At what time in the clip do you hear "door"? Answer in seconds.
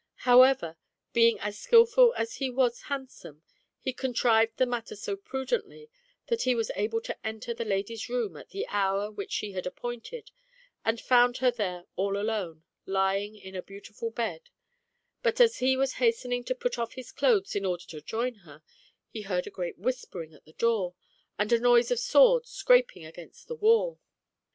20.53-20.95